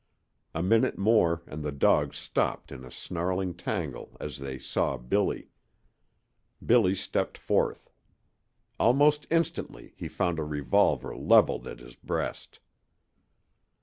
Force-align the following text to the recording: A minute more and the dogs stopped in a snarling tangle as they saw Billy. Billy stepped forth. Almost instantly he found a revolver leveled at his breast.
A 0.55 0.63
minute 0.63 0.97
more 0.97 1.43
and 1.45 1.63
the 1.63 1.71
dogs 1.71 2.17
stopped 2.17 2.71
in 2.71 2.83
a 2.83 2.89
snarling 2.89 3.53
tangle 3.53 4.17
as 4.19 4.39
they 4.39 4.57
saw 4.57 4.97
Billy. 4.97 5.51
Billy 6.65 6.95
stepped 6.95 7.37
forth. 7.37 7.91
Almost 8.79 9.27
instantly 9.29 9.93
he 9.95 10.07
found 10.07 10.39
a 10.39 10.43
revolver 10.43 11.15
leveled 11.15 11.67
at 11.67 11.77
his 11.81 11.93
breast. 11.93 12.59